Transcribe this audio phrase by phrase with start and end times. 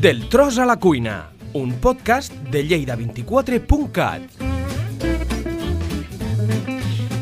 [0.00, 4.20] Del tros a la cuina, un podcast de lleida24.cat.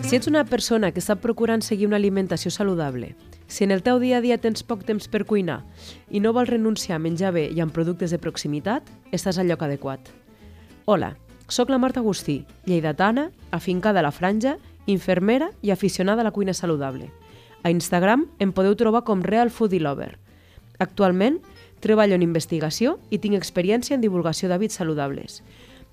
[0.03, 3.13] Si ets una persona que està procurant seguir una alimentació saludable,
[3.47, 5.61] si en el teu dia a dia tens poc temps per cuinar
[6.11, 9.63] i no vols renunciar a menjar bé i amb productes de proximitat, estàs al lloc
[9.63, 10.11] adequat.
[10.85, 11.15] Hola,
[11.47, 16.53] sóc la Marta Agustí, lleidatana, afincada a la franja, infermera i aficionada a la cuina
[16.53, 17.13] saludable.
[17.63, 20.19] A Instagram em podeu trobar com Real Foodie Lover.
[20.83, 21.39] Actualment,
[21.85, 25.43] treballo en investigació i tinc experiència en divulgació d'hàbits saludables.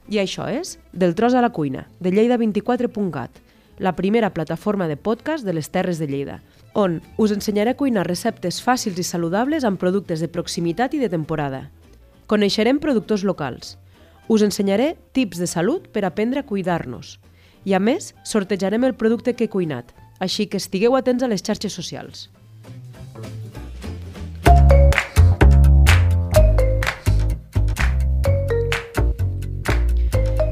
[0.10, 3.42] I això és Del tros a la cuina, de lleida24.cat,
[3.78, 6.42] la primera plataforma de podcast de les Terres de Lleida,
[6.74, 11.10] on us ensenyaré a cuinar receptes fàcils i saludables amb productes de proximitat i de
[11.10, 11.70] temporada.
[12.28, 13.78] Coneixerem productors locals.
[14.28, 17.20] Us ensenyaré tips de salut per aprendre a cuidar-nos.
[17.66, 21.44] I a més, sortejarem el producte que he cuinat, així que estigueu atents a les
[21.44, 22.30] xarxes socials.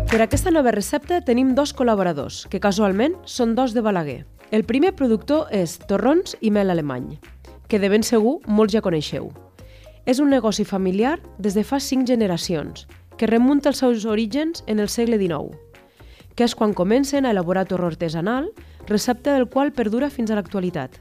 [0.09, 4.23] Per aquesta nova recepta tenim dos col·laboradors, que casualment són dos de Balaguer.
[4.49, 7.11] El primer productor és Torrons i Mel Alemany,
[7.69, 9.27] que de ben segur molts ja coneixeu.
[10.09, 12.87] És un negoci familiar des de fa cinc generacions,
[13.21, 15.53] que remunta els seus orígens en el segle XIX,
[16.33, 18.49] que és quan comencen a elaborar torró artesanal,
[18.89, 20.97] recepta del qual perdura fins a l'actualitat.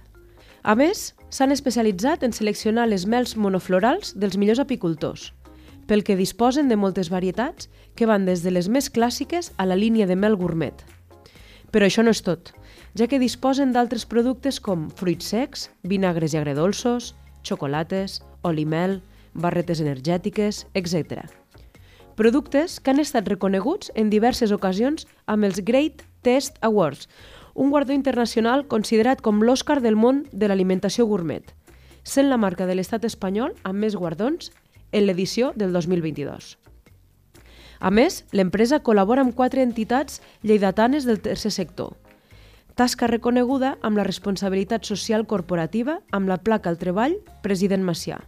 [0.69, 5.31] A més, s'han especialitzat en seleccionar les mels monoflorals dels millors apicultors,
[5.89, 9.75] pel que disposen de moltes varietats que van des de les més clàssiques a la
[9.75, 10.84] línia de mel gourmet.
[11.72, 12.53] Però això no és tot,
[12.95, 19.00] ja que disposen d'altres productes com fruits secs, vinagres i agredolços, xocolates, olimel,
[19.33, 21.25] barretes energètiques, etc.
[22.20, 27.08] Productes que han estat reconeguts en diverses ocasions amb els Great Taste Awards,
[27.55, 31.55] un guardó internacional considerat com l'Oscar del món de l'alimentació gourmet,
[32.05, 34.52] sent la marca de l'estat espanyol amb més guardons
[34.92, 36.56] en l'edició del 2022.
[37.79, 41.95] A més, l'empresa col·labora amb quatre entitats lleidatanes del tercer sector.
[42.79, 48.20] Tasca reconeguda amb la responsabilitat social corporativa amb la placa al treball President Macià.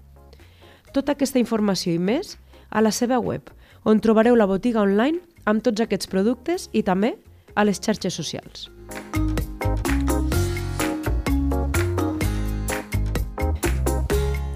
[0.94, 2.36] Tota aquesta informació i més
[2.70, 3.50] a la seva web,
[3.84, 7.16] on trobareu la botiga online amb tots aquests productes i també
[7.54, 8.68] a les xarxes socials.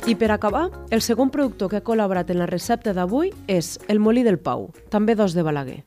[0.07, 4.03] I per acabar, el segon productor que ha col·laborat en la recepta d'avui és el
[4.05, 5.79] Molí del Pau, també dos de Balaguer,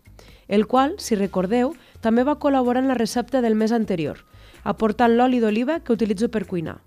[0.47, 4.23] el qual, si recordeu, també va col·laborar en la recepta del mes anterior,
[4.63, 6.79] aportant l'oli d'oliva que utilitzo per cuinar.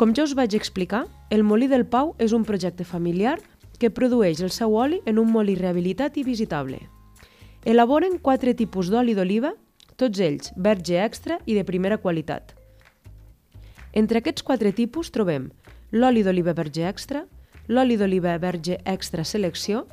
[0.00, 3.36] Com ja us vaig explicar, el Molí del Pau és un projecte familiar
[3.78, 6.80] que produeix el seu oli en un molí rehabilitat i visitable.
[7.68, 9.52] Elaboren quatre tipus d'oli d'oliva,
[10.00, 12.56] tots ells verge extra i de primera qualitat.
[13.92, 15.48] Entre aquests quatre tipus trobem
[15.90, 17.24] l'oli d'oliva verge extra,
[17.68, 19.86] l'oli d'oliva verge extra selecció,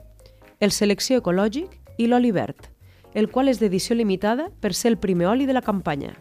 [0.59, 2.69] el selecció ecològic i l'oli verd,
[3.13, 6.13] el qual és d'edició limitada per ser el primer oli de la campanya.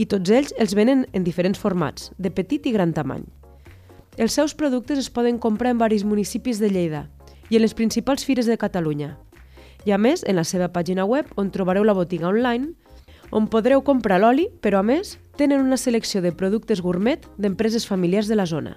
[0.00, 3.24] I tots ells els venen en diferents formats, de petit i gran tamany.
[4.16, 7.06] Els seus productes es poden comprar en varis municipis de Lleida
[7.50, 9.16] i en les principals fires de Catalunya.
[9.84, 12.74] I a més, en la seva pàgina web, on trobareu la botiga online,
[13.30, 18.28] on podreu comprar l'oli, però a més tenen una selecció de productes gourmet d'empreses familiars
[18.28, 18.76] de la zona.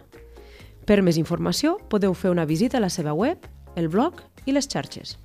[0.85, 3.39] Per més informació, podeu fer una visita a la seva web,
[3.75, 5.17] el blog i les xarxes.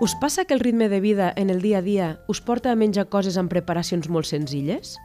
[0.00, 2.76] Us passa que el ritme de vida en el dia a dia us porta a
[2.76, 4.98] menjar coses amb preparacions molt senzilles?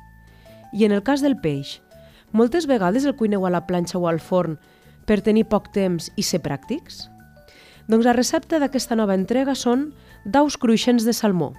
[0.73, 1.79] I en el cas del peix,
[2.31, 4.59] moltes vegades el cuineu a la planxa o al forn
[5.05, 7.07] per tenir poc temps i ser pràctics?
[7.89, 9.91] Doncs la recepta d'aquesta nova entrega són
[10.25, 11.51] daus cruixents de salmó.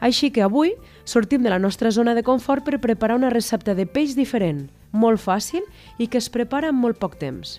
[0.00, 0.74] Així que avui
[1.04, 5.20] sortim de la nostra zona de confort per preparar una recepta de peix diferent, molt
[5.20, 5.64] fàcil
[5.98, 7.58] i que es prepara en molt poc temps.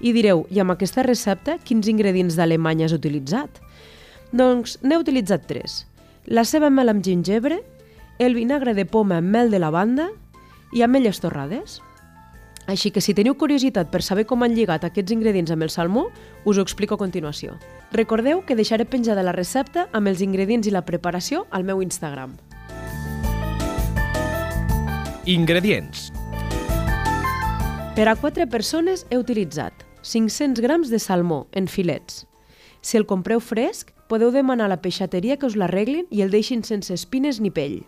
[0.00, 3.58] I direu, i amb aquesta recepta, quins ingredients d'Alemanya has utilitzat?
[4.30, 5.82] Doncs n'he utilitzat tres.
[6.28, 7.62] La ceba mel amb gingebre,
[8.18, 10.08] el vinagre de poma amb mel de lavanda
[10.72, 11.80] i ametlles torrades.
[12.68, 16.10] Així que si teniu curiositat per saber com han lligat aquests ingredients amb el salmó,
[16.44, 17.56] us ho explico a continuació.
[17.96, 22.36] Recordeu que deixaré penjada la recepta amb els ingredients i la preparació al meu Instagram.
[25.24, 26.12] Ingredients.
[27.96, 29.72] Per a 4 persones he utilitzat
[30.04, 32.26] 500 grams de salmó en filets.
[32.80, 36.62] Si el compreu fresc, podeu demanar a la peixateria que us l'arreglin i el deixin
[36.62, 37.80] sense espines ni pell.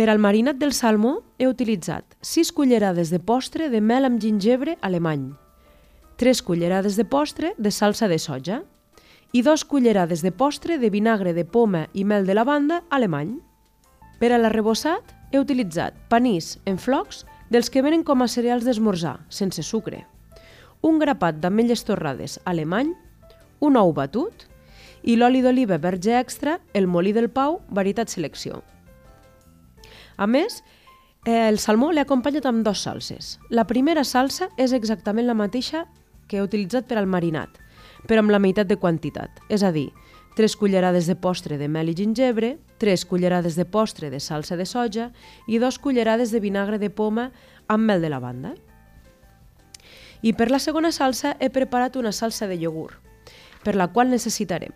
[0.00, 4.78] Per al marinat del salmó he utilitzat 6 cullerades de postre de mel amb gingebre
[4.80, 5.26] alemany,
[6.16, 8.62] 3 cullerades de postre de salsa de soja
[9.36, 13.36] i dos cullerades de postre de vinagre de poma i mel de lavanda alemany.
[14.16, 19.18] Per a l'arrebossat he utilitzat panís en flocs dels que venen com a cereals d'esmorzar,
[19.28, 20.06] sense sucre,
[20.80, 22.96] un grapat d'ametlles torrades alemany,
[23.60, 24.48] un ou batut
[25.04, 28.64] i l'oli d'oliva verge extra, el molí del Pau, varietat selecció.
[30.16, 30.62] A més,
[31.24, 33.38] eh, el salmó l'he acompanyat amb dos salses.
[33.48, 35.86] La primera salsa és exactament la mateixa
[36.28, 37.58] que he utilitzat per al marinat,
[38.06, 39.90] però amb la meitat de quantitat, és a dir,
[40.36, 44.64] 3 cullerades de postre de mel i gingebre, 3 cullerades de postre de salsa de
[44.64, 45.10] soja
[45.46, 47.32] i 2 cullerades de vinagre de poma
[47.66, 48.54] amb mel de lavanda.
[50.22, 52.96] I per la segona salsa he preparat una salsa de iogurt,
[53.64, 54.72] per la qual necessitarem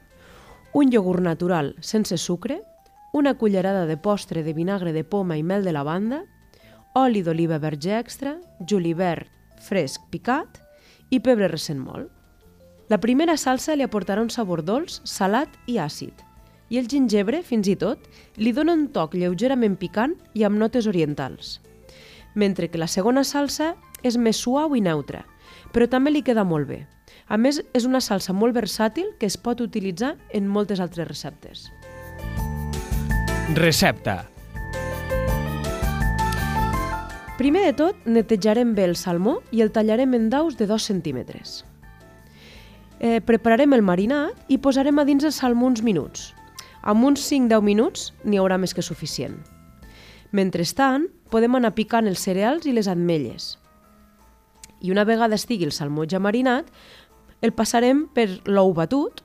[0.74, 2.60] un iogurt natural sense sucre,
[3.14, 6.24] una cullerada de postre de vinagre de poma i mel de lavanda,
[6.98, 9.30] oli d'oliva verge extra, julivert
[9.62, 10.58] fresc picat
[11.14, 12.10] i pebre recent molt.
[12.90, 16.10] La primera salsa li aportarà un sabor dolç, salat i àcid,
[16.74, 18.02] i el gingebre, fins i tot,
[18.34, 21.60] li dona un toc lleugerament picant i amb notes orientals.
[22.34, 25.22] Mentre que la segona salsa és més suau i neutra,
[25.70, 26.82] però també li queda molt bé.
[27.30, 31.68] A més, és una salsa molt versàtil que es pot utilitzar en moltes altres receptes.
[33.54, 34.28] Recepta.
[37.38, 41.60] Primer de tot, netejarem bé el salmó i el tallarem en daus de 2 centímetres.
[42.98, 46.32] Eh, prepararem el marinat i posarem a dins el salmó uns minuts.
[46.82, 49.38] Amb uns 5-10 minuts n'hi haurà més que suficient.
[50.32, 53.52] Mentrestant, podem anar picant els cereals i les ametles.
[54.82, 56.66] I una vegada estigui el salmó ja marinat,
[57.40, 59.22] el passarem per l'ou batut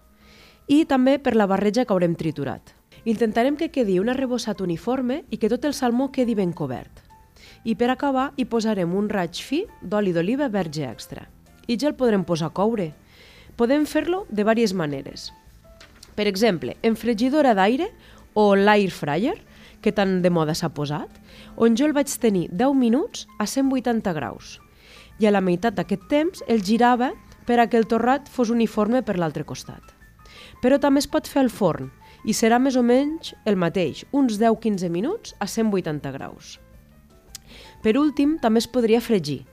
[0.68, 2.78] i també per la barreja que haurem triturat.
[3.10, 7.08] Intentarem que quedi un arrebossat uniforme i que tot el salmó quedi ben cobert
[7.64, 11.26] i per acabar hi posarem un raig fi d'oli d'oliva verge extra.
[11.68, 12.92] I ja el podrem posar a coure.
[13.58, 15.30] Podem fer-lo de diverses maneres.
[16.16, 17.90] Per exemple, en fregidora d'aire
[18.34, 19.38] o l'air fryer,
[19.82, 21.10] que tan de moda s'ha posat,
[21.56, 24.60] on jo el vaig tenir 10 minuts a 180 graus.
[25.20, 27.14] I a la meitat d'aquest temps el girava
[27.46, 29.84] per a que el torrat fos uniforme per l'altre costat.
[30.62, 31.90] Però també es pot fer al forn
[32.26, 36.58] i serà més o menys el mateix, uns 10-15 minuts a 180 graus.
[37.84, 39.46] Per últim, també es podria fregir,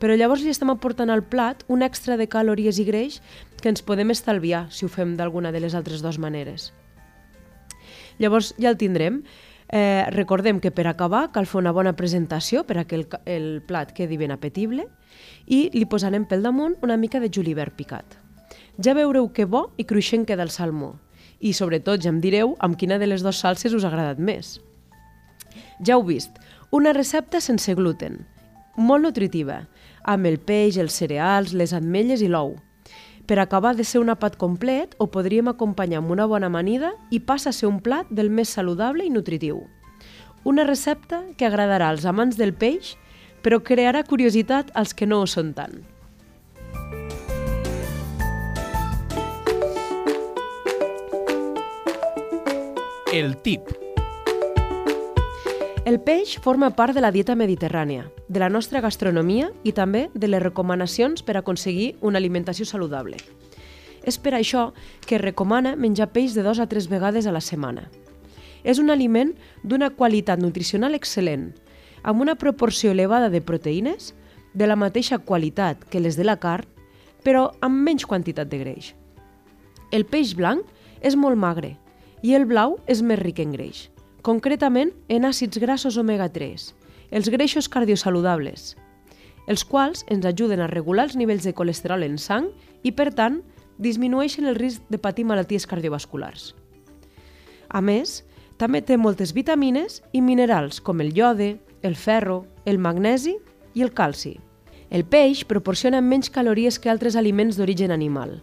[0.00, 3.20] però llavors li estem aportant al plat un extra de calories i greix
[3.60, 6.72] que ens podem estalviar si ho fem d'alguna de les altres dues maneres.
[8.18, 9.22] Llavors ja el tindrem.
[9.74, 13.46] Eh, recordem que per acabar cal fer una bona presentació per a que el, el
[13.64, 14.84] plat quedi ben apetible
[15.48, 18.20] i li posarem pel damunt una mica de julivert picat.
[18.78, 20.92] Ja veureu que bo i cruixent queda el salmó
[21.44, 24.56] i sobretot ja em direu amb quina de les dues salses us ha agradat més.
[25.84, 26.32] Ja heu vist,
[26.72, 28.22] una recepta sense gluten,
[28.76, 29.64] molt nutritiva,
[30.02, 32.56] amb el peix, els cereals, les ametlles i l'ou.
[33.28, 37.20] Per acabar de ser un àpat complet, ho podríem acompanyar amb una bona amanida i
[37.20, 39.62] passa a ser un plat del més saludable i nutritiu.
[40.44, 42.96] Una recepta que agradarà als amants del peix,
[43.40, 45.93] però crearà curiositat als que no ho són tant.
[53.14, 53.68] El tip.
[55.86, 60.26] El peix forma part de la dieta mediterrània, de la nostra gastronomia i també de
[60.26, 63.20] les recomanacions per aconseguir una alimentació saludable.
[64.02, 64.64] És per això
[65.06, 67.84] que recomana menjar peix de dos a tres vegades a la setmana.
[68.64, 69.30] És un aliment
[69.62, 71.52] d'una qualitat nutricional excel·lent,
[72.02, 74.10] amb una proporció elevada de proteïnes,
[74.54, 76.66] de la mateixa qualitat que les de la carn,
[77.22, 78.90] però amb menys quantitat de greix.
[79.94, 80.66] El peix blanc
[80.98, 81.76] és molt magre
[82.24, 83.88] i el blau és més ric en greix
[84.24, 86.70] concretament en àcids grassos omega-3,
[87.12, 88.72] els greixos cardiosaludables,
[89.46, 92.48] els quals ens ajuden a regular els nivells de colesterol en sang
[92.82, 93.42] i, per tant,
[93.76, 96.54] disminueixen el risc de patir malalties cardiovasculars.
[97.68, 98.22] A més,
[98.56, 103.36] també té moltes vitamines i minerals com el iode, el ferro, el magnesi
[103.74, 104.38] i el calci.
[104.88, 108.38] El peix proporciona menys calories que altres aliments d'origen animal,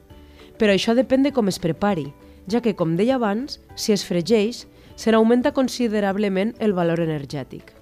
[0.60, 2.12] però això depèn de com es prepari,
[2.50, 7.74] ja que, com deia abans, si es fregeix, se n'augmenta considerablement el valor energètic.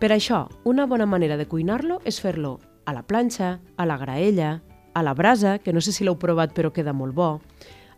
[0.00, 2.58] Per això, una bona manera de cuinar-lo és fer-lo
[2.88, 4.62] a la planxa, a la graella,
[4.94, 7.30] a la brasa, que no sé si l'heu provat però queda molt bo,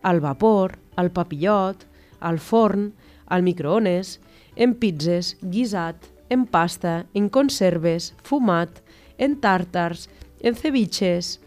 [0.03, 1.87] al vapor, al papillot,
[2.21, 2.91] al forn,
[3.27, 4.19] al microones,
[4.57, 8.83] en pizzas, guisat, en pasta, en conserves, fumat,
[9.19, 10.09] en tàrtars,
[10.43, 11.39] en ceviches...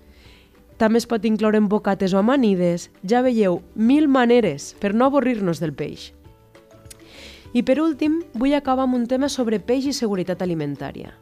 [0.77, 2.89] També es pot incloure en bocates o amanides.
[3.07, 6.11] Ja veieu, mil maneres per no avorrir-nos del peix.
[7.55, 11.13] I per últim, vull acabar amb un tema sobre peix i seguretat alimentària.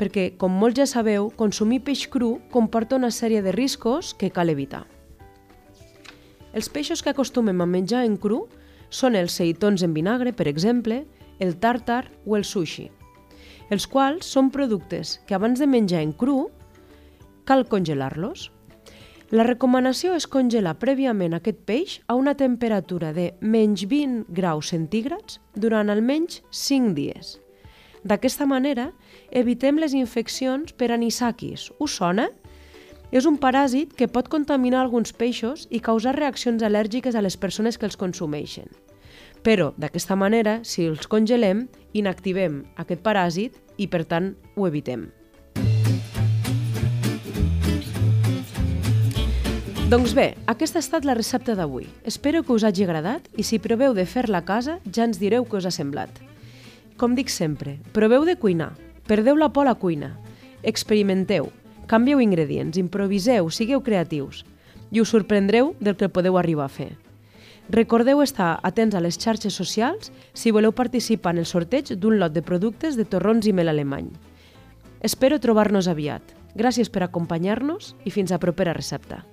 [0.00, 4.50] Perquè, com molts ja sabeu, consumir peix cru comporta una sèrie de riscos que cal
[4.50, 4.86] evitar.
[6.52, 8.48] Els peixos que acostumem a menjar en cru
[8.90, 11.04] són els seitons en vinagre, per exemple,
[11.38, 12.90] el tàrtar o el sushi,
[13.70, 16.48] els quals són productes que abans de menjar en cru
[17.46, 18.50] cal congelar-los.
[19.30, 25.38] La recomanació és congelar prèviament aquest peix a una temperatura de menys 20 graus centígrads
[25.54, 27.36] durant almenys 5 dies.
[28.02, 28.88] D'aquesta manera,
[29.30, 31.68] evitem les infeccions per anisakis.
[31.78, 32.26] Us sona?
[33.14, 37.78] És un paràsit que pot contaminar alguns peixos i causar reaccions al·lèrgiques a les persones
[37.78, 38.66] que els consumeixen.
[39.46, 45.06] Però, d'aquesta manera, si els congelem, inactivem aquest paràsit i, per tant, ho evitem.
[49.90, 51.88] Doncs bé, aquesta ha estat la recepta d'avui.
[52.06, 55.42] Espero que us hagi agradat i si proveu de fer-la a casa ja ens direu
[55.42, 56.20] què us ha semblat.
[56.94, 58.68] Com dic sempre, proveu de cuinar,
[59.10, 60.12] perdeu la por a la cuina,
[60.62, 61.48] experimenteu,
[61.90, 64.44] canvieu ingredients, improviseu, sigueu creatius
[64.92, 66.92] i us sorprendreu del que podeu arribar a fer.
[67.68, 72.30] Recordeu estar atents a les xarxes socials si voleu participar en el sorteig d'un lot
[72.30, 74.14] de productes de torrons i mel alemany.
[75.02, 76.22] Espero trobar-nos aviat.
[76.54, 79.24] Gràcies per acompanyar-nos i fins a propera recepta.